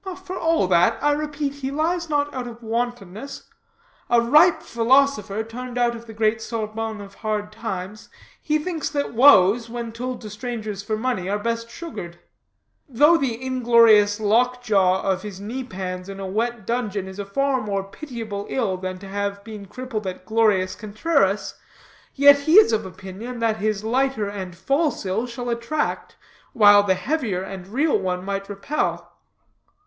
"For 0.23 0.35
all 0.35 0.65
that, 0.67 0.97
I 1.03 1.11
repeat 1.11 1.53
he 1.61 1.69
lies 1.69 2.09
not 2.09 2.33
out 2.33 2.47
of 2.47 2.63
wantonness. 2.63 3.43
A 4.09 4.19
ripe 4.19 4.63
philosopher, 4.63 5.43
turned 5.43 5.77
out 5.77 5.95
of 5.95 6.07
the 6.07 6.13
great 6.15 6.41
Sorbonne 6.41 6.99
of 6.99 7.13
hard 7.13 7.51
times, 7.51 8.09
he 8.41 8.57
thinks 8.57 8.89
that 8.89 9.13
woes, 9.13 9.69
when 9.69 9.91
told 9.91 10.21
to 10.21 10.29
strangers 10.31 10.81
for 10.81 10.97
money, 10.97 11.29
are 11.29 11.37
best 11.37 11.69
sugared. 11.69 12.17
Though 12.89 13.15
the 13.15 13.39
inglorious 13.45 14.19
lock 14.19 14.63
jaw 14.63 15.03
of 15.03 15.21
his 15.21 15.39
knee 15.39 15.63
pans 15.63 16.09
in 16.09 16.19
a 16.19 16.25
wet 16.25 16.65
dungeon 16.65 17.07
is 17.07 17.19
a 17.19 17.23
far 17.25 17.61
more 17.61 17.83
pitiable 17.83 18.47
ill 18.49 18.77
than 18.77 18.97
to 18.97 19.07
have 19.07 19.43
been 19.43 19.67
crippled 19.67 20.07
at 20.07 20.25
glorious 20.25 20.73
Contreras, 20.73 21.53
yet 22.15 22.39
he 22.39 22.53
is 22.55 22.73
of 22.73 22.87
opinion 22.87 23.37
that 23.37 23.59
this 23.59 23.83
lighter 23.83 24.27
and 24.27 24.55
false 24.57 25.05
ill 25.05 25.27
shall 25.27 25.51
attract, 25.51 26.15
while 26.53 26.81
the 26.81 26.95
heavier 26.95 27.43
and 27.43 27.67
real 27.67 27.99
one 27.99 28.25
might 28.25 28.49
repel." 28.49 29.07